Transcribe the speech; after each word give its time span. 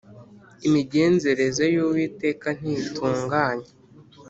Imigenzereze 0.67 1.63
y’Uwiteka 1.73 2.47
ntitunganye 2.59 3.69